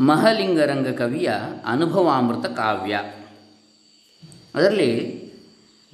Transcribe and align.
ಮಹಲಿಂಗರಂಗ 0.00 0.88
ಕವಿಯ 0.88 1.30
ಅನುಭವಾಮೃತ 1.66 2.46
ಕಾವ್ಯ. 2.46 3.00
ಅದರಲ್ಲಿ 4.54 5.20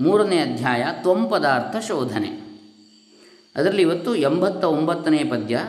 ಮೂರನೇ 0.01 0.39
ಅಧ್ಯಾಯ 0.39 0.85
ತ್ವಂಪದಾರ್ಥ 0.93 1.87
ಶೋಧನೆ. 1.87 2.29
ಅದರಲ್ಲಿ 3.57 3.83
ಇವತ್ತು 3.83 4.15
ಎಂಬತ್ತ 4.15 4.65
ಒಂಬತ್ತನೇ 4.65 5.19
ಪದ್ಯ 5.19 5.67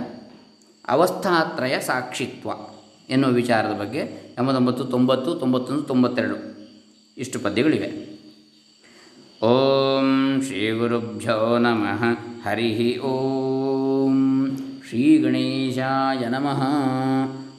ಅವಸ್ಥಾತ್ರಯ 0.88 1.79
ಸಾಕ್ಷಿತ್ವ 1.79 2.50
ಎನ್ನುವ 3.10 3.31
ವಿಚಾರದ 3.31 3.73
ಬಗ್ಗೆ 3.79 3.99
ಎಂಬತ್ತೊಂಬತ್ತು, 4.40 4.83
ತೊಂಬತ್ತು, 4.83 5.35
ತೊಂಬತ್ತೊಂದು, 5.35 5.81
ತೊಂಬತ್ತೆರಡು 5.81 6.67
ಇಷ್ಟು 7.17 7.40
ಪದ್ಯಗಳಿವೆ. 7.40 8.17
ಓಂ 9.46 10.42
ಶ್ರೀ 10.46 10.72
ಗುರುಭ್ಯೋ 10.72 11.58
ನಮಃ. 11.58 12.04
ಹರಿ 12.47 12.99
ಓಂ. 12.99 14.58
ಶ್ರೀ 14.90 15.17
ಗಣೇಶಾಯ 15.17 16.26
ನಮಃ. 16.26 16.62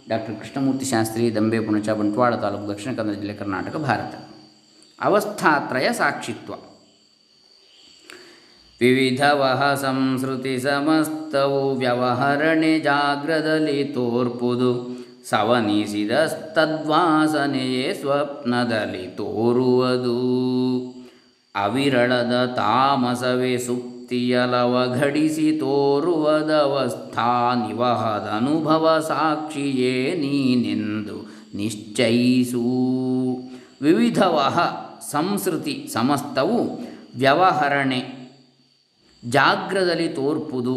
ಡಾಕ್ಟರ್ 0.09 0.37
ಕೃಷ್ಣಮೂರ್ತಿ 0.41 0.85
ಶಾಸ್ತ್ರಿ 0.85 1.25
ದಂಬೆ 1.37 1.61
ಪುಣಚ 1.61 1.89
ಬಂಟ್ವಾಳ 1.91 2.37
ತಾಲೂಕು 2.37 2.67
ದಕ್ಷಿಣ 2.73 2.91
ಕನ್ನಡ 2.95 3.15
ಜಿಲ್ಲೆ 3.15 3.35
ಕರ್ನಾಟಕ 3.35 3.77
ಭಾರತ 3.77 4.15
ಅವಸ್ಥಾತ್ರಯ 4.99 5.89
ಸಾಕ್ಷಿತ್ವ 5.93 6.53
ವಿವಿಧವಹ 8.81 9.61
ಸಂಸ್ಕೃತಿ 9.75 10.55
ಸಮಸ್ತವು 10.59 11.61
ವ್ಯವಹರಣೆ 11.75 12.81
ಜಾಗ್ರದಲ್ಲಿ 12.81 13.85
ತೋರ್ಪುದು 13.93 14.71
ಸವನಿಸಿದಸ್ತದ್ವಾಸನೆಯೇ 15.29 16.35
ಸ್ವಪ್ನದಲ್ಲಿ 17.95 19.07
ತೋರುವುದು 19.17 20.19
ಅವಿರಳದ 21.55 22.35
ತಾಮಸವೇ 22.57 23.53
ಸುಪ್ತಿಯಲವ 24.09 24.75
ಘಡಿಸಿ 24.99 25.53
ತೋರುವದವಸ್ಥಾ 25.59 27.55
ನಿವಹದನುಭವ 27.55 28.85
ಸಾಕ್ಷಿಯೇ 28.99 30.15
ನೀನೆಂದು 30.15 31.17
ನಿಶ್ಚಯಿಸು. 31.55 32.63
ವಿವಿಧವಹ 33.83 34.57
ಸಂಸ್ಕೃತಿ 35.11 35.91
ಸಮಸ್ತವು 35.93 36.81
ವ್ಯವಹರಣೆ 37.19 38.01
ಜಾಗ್ರದಲ್ಲಿ 39.31 40.09
ತೋರ್ಪುದು, 40.09 40.77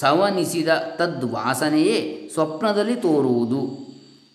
ಸವನಿಸಿದ 0.00 0.68
ತದ್ವಾಸನೆಯೇ 0.68 2.30
ಸ್ವಪ್ನದಲ್ಲಿ 2.34 2.96
ತೋರುವುದು. 2.96 3.62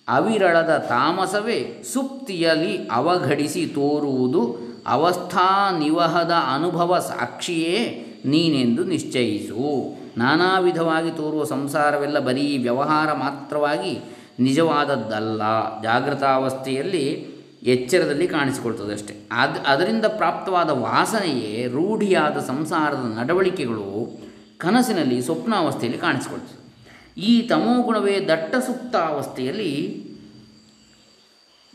ಅವಿರಳದ 0.08 0.86
ತಾಮಸವೇ 0.89 1.84
ಸುಪ್ತಿಯಲ್ಲಿ 1.94 2.78
ಅವಘಡಿಸಿ 2.92 3.66
ತೋರುವುದು, 3.66 4.42
ಅವಸ್ಥಾ 4.88 5.80
ನಿವಹದ 5.80 6.34
ಅನುಭವ 6.56 7.00
ಸಾಕ್ಷಿಯೇ 7.00 8.10
ನೀನೆಂದು 8.26 8.84
ನಿಶ್ಚಯಿಸು. 8.84 9.96
ನಾನಾ 10.18 10.60
ವಿಧವಾಗಿ 10.60 11.12
ತೋರುವ 11.12 11.44
ಸಂಸಾರವೆಲ್ಲ 11.44 12.20
ಬರೀ 12.20 12.58
ವ್ಯವಹಾರ 12.58 13.14
ಮಾತ್ರವಾಗಿ 13.14 14.00
ನಿಜವಾದದ್ದಲ್ಲ. 14.40 15.42
ಜಾಗೃತಾವಸ್ಥೆಯಲ್ಲಿ 15.84 17.34
ಎಚ್ಚರದಲ್ಲಿ 17.64 18.28
ಕಾಣಿಸಿಕೊಳ್ತದೆ 18.28 18.94
ಅಷ್ಟೆ. 18.94 19.16
ಅದು 19.32 19.60
ಅದರಿಂದ 19.62 20.06
ಪ್ರಾಪ್ತವಾದ 20.06 20.70
ವಾಸನೆಯೇ 20.70 21.68
ರೂಢಿಯಾದ 21.68 22.38
ಸಂಸಾರದ 22.40 23.18
ನಡವಳಿಕೆಗಳು 23.20 24.20
ಕನಸಿನಲ್ಲಿ 24.58 25.22
ಸ್ವಪ್ನಾವಸ್ಥೆಯಲ್ಲಿ 25.22 26.02
ಕಾಣಿಸಿಕೊಳ್ತದೆ. 26.02 26.64
ಈ 27.22 27.42
ತಮೋಗುಣವೇ 27.42 28.20
ದಟ್ಟ 28.20 28.56
ಸುಪ್ತಾವಸ್ಥೆಯಲ್ಲಿ 28.56 30.04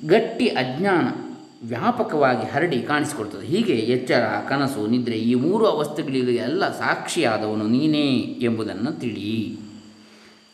ಗಟ್ಟಿ 0.07 0.47
ಅಜ್ಞಾನ 0.47 1.28
ವ್ಯಾಪಕವಾಗಿ 1.65 2.51
ಹರಡಿ 2.51 2.83
ಕಾಣಿಸಿಕೊಡ್ತದೆ 2.83 3.47
ಹೀಗೆ 3.47 3.73
ಎಚ್ಚರ, 3.73 4.27
ಕನಸು, 4.49 4.87
ನಿದ್ರೆ 4.87 5.17
ಈ 5.17 5.35
ಮೂರು 5.35 5.67
ಅವಸ್ಥೆಗಳಿಗೆ 5.67 6.35
ಎಲ್ಲ 6.35 6.69
ಸಾಕ್ಷಿಯಾದವನು 6.69 7.67
ನೀನೇ 7.67 8.39
ಎಂಬುದನ್ನು 8.43 9.01
ತಿಳಿ 9.01 9.59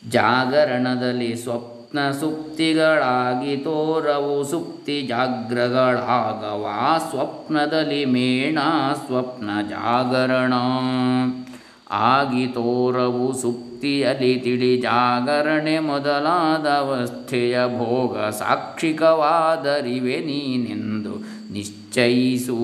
ಜಾಗರಣದಲ್ಲಿ 0.09 1.35
ಸ್ವಪ್ನ 1.35 2.11
ಸುಪ್ತಿಗಳಾಗಿ 2.11 3.57
ತೋರವು 3.57 4.43
ಸುಪ್ತಿ 4.43 5.01
ಜಾಗ್ರಗಳಾಗವ. 5.01 6.67
ಸ್ವಪ್ನದಲ್ಲಿ 7.09 8.05
ಮೇಣ, 8.05 8.59
ಸ್ವಪ್ನ 9.05 9.49
ಜಾಗರಣ. 9.69 10.53
ಆಗಿ 11.91 12.47
ತೋರವು 12.47 13.33
ಸುಪ್ತಿಯಲ್ಲಿ 13.33 14.39
ತಿಳಿ 14.39 14.77
ಜಾಗರಣೆ 14.77 15.79
ಮೊದಲಾದ 15.79 16.67
ಅವಸ್ಥೆಯ 16.67 17.67
ಭೋಗ 17.67 18.17
ಸಾಕ್ಷಿಕವಾದರಿವೆ 18.17 20.19
ನೀನೆಂದು 20.19 20.94
ನಿಶ್ಚಯಿಸು 21.95 22.55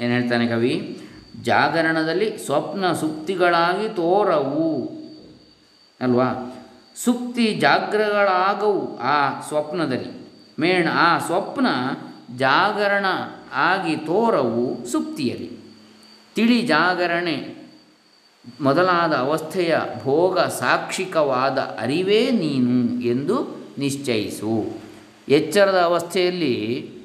ಏನು 0.00 0.12
ಹೇಳ್ತಾನೆ 0.12 0.46
ಕವಿ? 0.46 1.00
ಜಾಗರಣದಲ್ಲಿ 1.42 2.38
ಸ್ವಪ್ನ 2.38 2.92
ಸುಪ್ತಿಗಳಾಗಿ 2.92 3.88
ತೋರವು. 3.88 4.90
ಅಲ್ವಾ? 6.00 6.28
ಸುಪ್ತಿ 6.96 7.54
ಜಾಗ್ರಗಳಾಗವು 7.54 8.98
ಆ 8.98 9.40
ಸ್ವಪ್ನದಲ್ಲಿ. 9.40 10.28
ಮೇಣ, 10.58 10.88
ಆ 10.92 11.18
ಸ್ವಪ್ನ 11.18 11.66
ಜಾಗರಣ 12.36 13.06
ಆಗಿ 13.54 13.96
ತೋರವು 13.96 14.86
ಸುಪ್ತಿಯಲ್ಲಿ. 14.86 15.50
ತಿಳಿ 16.34 16.62
ಜಾಗರಣೆ 16.62 17.54
ಮೊದಲಾದ 18.60 19.12
ಅವಸ್ಥೆಯ 19.12 19.76
ಭೋಗ 20.02 20.38
ಸಾಕ್ಷಿಕವಾದ 20.38 21.58
ಅರಿವೇ 21.58 22.30
ನೀನು 22.30 23.02
ಎಂದು 23.02 23.66
ನಿಶ್ಚಯಿಸು. 23.78 24.80
ಎಚ್ಚರದ 25.28 25.80
ಅವಸ್ಥೆಯಲ್ಲಿ 25.80 26.99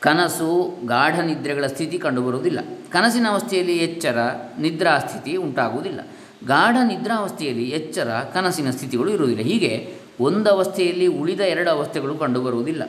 ಕನಸು 0.00 0.78
ಗಾಢ 0.86 1.20
ನಿದ್ರೆಗಳ 1.20 1.66
ಸ್ಥಿತಿ 1.66 1.98
ಕಂಡುಬರುವುದಿಲ್ಲ. 1.98 2.58
ಕನಸಿನ 2.90 3.28
ಅವಸ್ಥೆಯಲ್ಲಿ 3.28 3.76
ಎಚ್ಚರ, 3.76 4.18
ನಿದ್ರಾ 4.60 4.98
ಸ್ಥಿತಿ 4.98 5.36
ಉಂಟಾಗುವುದಿಲ್ಲ. 5.36 6.00
ಗಾಢ 6.46 6.76
ನಿದ್ರಾವಸ್ಥೆಯಲ್ಲಿ 6.86 7.64
ಎಚ್ಚರ, 7.64 8.30
ಕನಸಿನ 8.34 8.70
ಸ್ಥಿತಿಗಳು 8.70 9.10
ಇರುವುದಿಲ್ಲ. 9.10 9.42
ಹೀಗೆ 9.42 9.94
ಒಂದು 10.20 10.50
ಅವಸ್ಥೆಯಲ್ಲಿ 10.50 11.06
ಉಳಿದ 11.06 11.40
ಎರಡು 11.40 11.70
ಅವಸ್ಥೆಗಳು 11.70 12.14
ಕಂಡುಬರುವುದಿಲ್ಲ. 12.14 12.82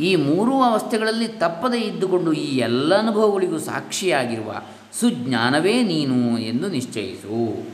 ಈ 0.00 0.16
ಮೂರೂ 0.16 0.62
ಅವಸ್ಥೆಗಳಲ್ಲಿ 0.62 1.28
ತಪ್ಪದೇ 1.28 1.78
ಇದ್ದುಕೊಂಡು 1.78 2.32
ಈ 2.32 2.58
ಎಲ್ಲ 2.58 2.94
ಅನುಭವಗಳಿಗೂ 2.94 3.58
ಸಾಕ್ಷಿಯಾಗಿರುವ 3.58 4.62
ಸುಜ್ಞಾನವೇ 4.92 5.82
ನೀನು 5.82 6.38
ಎಂದು 6.38 6.68
ನಿಶ್ಚಯಿಸು. 6.68 7.66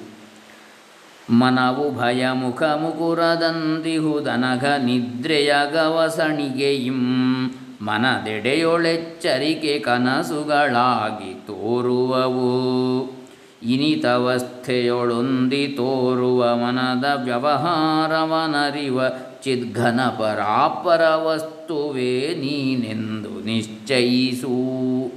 ಮನವು 1.33 1.99
ಭಯ 1.99 2.29
ಮುಖ 2.33 2.63
ಮುಕುರದಂದಿಹುದನಘ 2.63 4.65
ನಿದ್ರೆಯ 4.65 5.55
ಗವಸಣಿಗೆ 5.73 6.75
ಇಂ 6.75 7.55
ಮನದೆಡೆಯೊಳೆಚ್ಚರಿಕೆ 7.83 9.79
ಕನಸುಗಳಾಗಿ 9.79 11.35
ತೋರುವವು. 11.35 13.23
ಇನಿತವಸ್ಥೆಯೊಳೊಂದಿ 13.63 15.69
ತೋರುವ 15.69 16.57
ಮನದ 16.57 17.05
ವ್ಯವಹಾರವನರಿವ 17.25 19.01
ಚಿದ್ಘನ 19.43 20.01
ಪರಾಪರ 20.19 21.15
ವಸ್ತುವೇ 21.15 22.35
ನೀನೆಂದು 22.35 23.45
ನಿಶ್ಚಯಿಸು. 23.45 25.13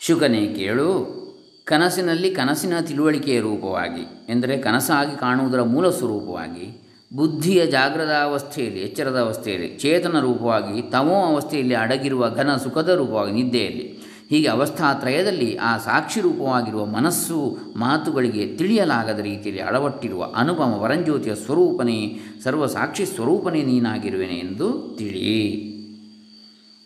ಶುಕನೇ 0.00 0.46
ಕೇಳು, 0.46 1.20
ಕನಸಿನಲ್ಲಿ 1.64 2.34
ಕನಸಿನ 2.34 2.80
ತಿಳುವಳಿಕೆಯ 2.80 3.40
ರೂಪವಾಗಿ, 3.40 4.26
ಎಂದರೆ 4.28 4.56
ಕನಸಾಗಿ 4.56 5.18
ಕಾಣುವುದರ 5.18 5.62
ಮೂಲ 5.62 5.90
ಸ್ವರೂಪವಾಗಿ, 5.90 6.96
ಬುದ್ಧಿಯ 7.16 7.66
ಜಾಗ್ರದ 7.66 8.10
ಅವಸ್ಥೆಯಲ್ಲಿ, 8.22 8.80
ಎಚ್ಚರದ 8.80 9.20
ಅವಸ್ಥೆಯಲ್ಲಿ, 9.20 9.68
ಚೇತನ 9.68 10.20
ರೂಪವಾಗಿ, 10.20 10.82
ತಮೋ 10.82 11.24
ಅವಸ್ಥೆಯಲ್ಲಿ 11.24 11.74
ಅಡಗಿರುವ 11.74 12.30
ಘನ 12.30 12.56
ಸುಖದ 12.56 12.88
ರೂಪವಾಗಿ 12.88 13.32
ನಿದ್ದೆಯಲ್ಲಿ 13.32 13.99
ಹೀಗೆ 14.30 14.48
ಅವಸ್ಥಾತ್ರಯದಲ್ಲಿ 14.48 15.48
ಆ 15.56 15.70
ಸಾಕ್ಷಿ 15.76 16.20
ರೂಪವಾಗಿರುವ 16.20 16.82
ಮನಸ್ಸು 16.86 17.38
ಮಾತುಗಳಿಗೆ 17.76 18.44
ತಿಳಿಯಲಾಗದ 18.58 19.20
ರೀತಿಯಲ್ಲಿ 19.20 19.62
ಅಳವಟ್ಟಿರುವ 19.62 20.22
ಅನುಪಮ 20.36 20.74
ವರಂಜ್ಯೋತಿಯ 20.82 21.34
ಸ್ವರೂಪನೇ, 21.34 21.98
ಸರ್ವ 22.44 22.66
ಸಾಕ್ಷಿ 22.66 23.06
ಸ್ವರೂಪನೇ 23.06 23.62
ನೀನಾಗಿರುವೆನೆ 23.62 24.36
ಎಂದು 24.38 24.68
ತಿಳಿ. 24.98 25.32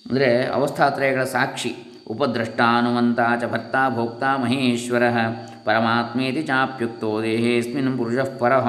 ಅಂದರೆ 0.06 0.30
ಅವಸ್ಥಾತ್ರಯಗಳ 0.46 1.24
ಸಾಕ್ಷಿ 1.24 1.72
ಉಪದ್ರಷ್ಟಾನುವಂತ 2.10 3.20
ಚ 3.40 3.50
ಭರ್ತ 3.52 3.76
ಭೋಕ್ತ 3.96 4.24
ಮಹೇಶ್ವರ, 4.42 5.04
ಪರಮಾತ್ಮೇತಿ 5.64 6.42
ಚಾಪ್ಯುಕ್ತೋ 6.42 7.10
ದೇಹೇಸ್ಮಿನ್ 7.22 7.92
ಪುರುಷ 7.98 8.18
ಪರಃ. 8.40 8.66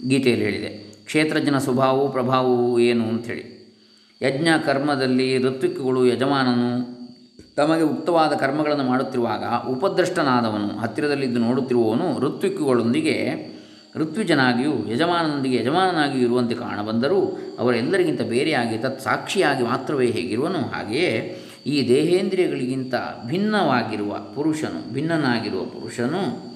ಗೀತೆಯಲ್ಲಿ 0.00 0.44
ಹೇಳಿದೆ, 0.44 0.70
ಕ್ಷೇತ್ರಜ್ಞನ 1.06 1.58
ಸ್ವಭಾವವು 1.58 2.04
ಪ್ರಭಾವವು 2.08 2.68
ಏನು 2.80 3.04
ಅಂಥೇಳಿ. 3.04 3.46
ಯಜ್ಞ 4.22 4.48
ಕರ್ಮದಲ್ಲಿ 4.66 5.38
ಋತ್ವಿಕ್ಗಳು 5.38 6.06
ಯಜಮಾನನು 6.06 7.00
ತಮಗೆ 7.56 7.82
ಉಕ್ತವಾದ 7.82 8.32
ಕರ್ಮಗಳನ್ನು 8.32 8.84
ಮಾಡುತ್ತಿರುವಾಗ 8.84 9.44
ಉಪದ್ರಷ್ಟನಾದವನು 9.68 10.78
ಹತ್ತಿರದಲ್ಲಿದ್ದು 10.78 11.40
ನೋಡುತ್ತಿರುವವನು 11.40 12.20
ಋತ್ವಿಕ್ಕುಗಳೊಂದಿಗೆ 12.20 13.16
ಋತ್ವಿಜನಾಗಿಯೂ 13.96 14.92
ಯಜಮಾನನೊಂದಿಗೆ 14.92 15.56
ಯಜಮಾನನಾಗಿಯೂ 15.56 16.24
ಇರುವಂತೆ 16.24 16.54
ಕಾಣಬಂದರೂ 16.54 17.38
ಅವರೆಲ್ಲರಿಗಿಂತ 17.58 18.20
ಬೇರೆಯಾಗಿ 18.20 18.78
ತತ್ 18.78 19.00
ಸಾಕ್ಷಿಯಾಗಿ 19.00 19.62
ಮಾತ್ರವೇ 19.62 20.06
ಹೇಗಿರುವನು. 20.06 20.58
ಹಾಗೆಯೇ 20.58 21.38
ಈ 21.66 21.88
ದೇಹೇಂದ್ರಿಯಗಳಿಗಿಂತ 21.88 22.94
ಭಿನ್ನವಾಗಿರುವ 23.26 24.18
ಪುರುಷನು, 24.34 24.92
ಭಿನ್ನನಾಗಿರುವ 24.94 25.64
ಪುರುಷನು 25.64 26.50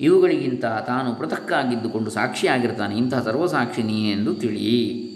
ಇವುಗಳಿಗಿಂತ 0.00 0.64
ತಾನು 0.64 1.14
ಪೃಥಕ್ಕಾಗಿದ್ದುಕೊಂಡು 1.14 2.10
ಸಾಕ್ಷಿಯಾಗಿರ್ತಾನೆ. 2.10 2.98
ಇಂತಹ 2.98 3.22
ಸರ್ವಸಾಕ್ಷಿ 3.22 3.82
ನೀನೆಂದು 3.82 4.34
ತಿಳಿ. 4.34 5.13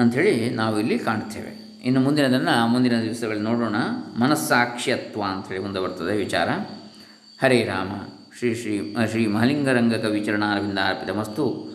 ಅಂಥೇಳಿ 0.00 0.50
ನಾವಿಲ್ಲಿ 0.50 0.98
ಕಾಣ್ತೇವೆ 0.98 1.82
ಇನ್ನು 1.84 2.00
ಮುಂದಿನದನ್ನು 2.00 2.66
ಮುಂದಿನ 2.66 3.00
ದಿವಸಗಳಲ್ಲಿ 3.00 3.44
ನೋಡೋಣ. 3.44 3.74
ಮನಸ್ಸಾಕ್ಷ್ಯತ್ವ 4.18 5.22
ಅಂಥೇಳಿ 5.22 5.60
ಮುಂದೆ 5.60 5.80
ಬರ್ತದೆ 5.80 6.16
ವಿಚಾರ. 6.16 6.48
ಹರೇ 7.42 7.64
ರಾಮ. 7.64 7.88
ಶ್ರೀ 8.38 8.54
ಶ್ರೀ 8.54 8.96
ಶ್ರೀ 9.10 9.26
ಮಹಲಿಂಗರಂಗಕ 9.26 10.04
ಮಸ್ತು. 11.12 11.70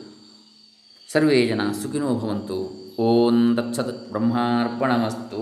ಸರ್ವೇ 1.11 1.47
ಜನ 1.47 1.61
ಸುಖಿನೋ 1.83 2.19
ಭವಂತು. 2.19 2.85
ಓಂ 2.99 3.57
ದತ್ಸತ್ 3.57 4.09
ಬ್ರಹ್ಮಾರ್ಪಣಮಸ್ತು. 4.09 5.41